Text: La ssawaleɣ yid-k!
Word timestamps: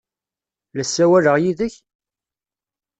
La 0.75 0.83
ssawaleɣ 0.85 1.35
yid-k! 1.43 1.75